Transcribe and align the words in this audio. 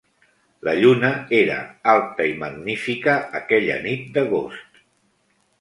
La 0.67 0.71
lluna 0.77 1.11
era 1.41 1.57
alta 1.93 2.27
i 2.31 2.33
magnífica 2.45 3.15
aquella 3.41 3.79
nit 3.87 4.09
d'agost. 4.17 4.85